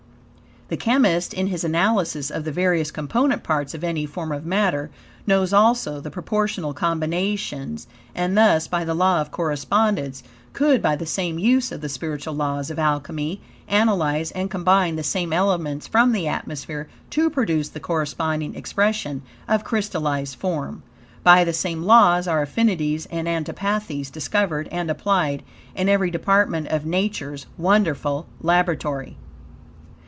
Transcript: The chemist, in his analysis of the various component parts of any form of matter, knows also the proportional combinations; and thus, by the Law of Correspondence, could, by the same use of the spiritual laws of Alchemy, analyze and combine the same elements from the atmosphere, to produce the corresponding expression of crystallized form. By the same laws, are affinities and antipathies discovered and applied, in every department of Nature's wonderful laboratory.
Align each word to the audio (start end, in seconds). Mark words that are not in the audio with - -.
The 0.69 0.77
chemist, 0.77 1.33
in 1.33 1.47
his 1.47 1.65
analysis 1.65 2.29
of 2.29 2.45
the 2.45 2.51
various 2.53 2.91
component 2.91 3.43
parts 3.43 3.73
of 3.73 3.83
any 3.83 4.05
form 4.05 4.31
of 4.31 4.45
matter, 4.45 4.89
knows 5.27 5.51
also 5.51 5.99
the 5.99 6.09
proportional 6.09 6.73
combinations; 6.73 7.87
and 8.15 8.37
thus, 8.37 8.67
by 8.69 8.85
the 8.85 8.93
Law 8.93 9.19
of 9.19 9.31
Correspondence, 9.31 10.23
could, 10.53 10.81
by 10.81 10.95
the 10.95 11.05
same 11.05 11.37
use 11.37 11.73
of 11.73 11.81
the 11.81 11.89
spiritual 11.89 12.35
laws 12.35 12.71
of 12.71 12.79
Alchemy, 12.79 13.41
analyze 13.67 14.31
and 14.31 14.49
combine 14.49 14.95
the 14.95 15.03
same 15.03 15.33
elements 15.33 15.87
from 15.89 16.13
the 16.13 16.25
atmosphere, 16.29 16.87
to 17.09 17.29
produce 17.29 17.67
the 17.67 17.81
corresponding 17.81 18.55
expression 18.55 19.23
of 19.49 19.65
crystallized 19.65 20.37
form. 20.37 20.83
By 21.21 21.43
the 21.43 21.51
same 21.51 21.83
laws, 21.83 22.29
are 22.29 22.41
affinities 22.41 23.07
and 23.07 23.27
antipathies 23.27 24.09
discovered 24.09 24.69
and 24.71 24.89
applied, 24.89 25.43
in 25.75 25.89
every 25.89 26.11
department 26.11 26.67
of 26.69 26.85
Nature's 26.85 27.45
wonderful 27.57 28.25
laboratory. 28.39 29.17